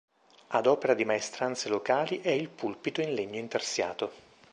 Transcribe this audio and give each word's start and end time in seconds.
Ad 0.47 0.65
opera 0.65 0.95
di 0.95 1.05
maestranze 1.05 1.69
locali 1.69 2.21
è 2.21 2.31
il 2.31 2.49
pulpito 2.49 3.01
in 3.01 3.13
legno 3.13 3.37
intarsiato. 3.37 4.11